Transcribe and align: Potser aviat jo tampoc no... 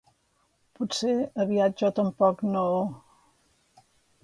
Potser 0.79 1.13
aviat 1.43 1.77
jo 1.85 1.93
tampoc 2.01 2.43
no... 2.57 2.65